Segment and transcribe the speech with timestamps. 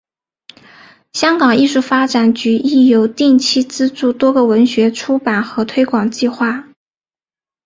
[1.13, 6.67] 香港艺术发展局亦有定期资助多个文学出版和推广计划。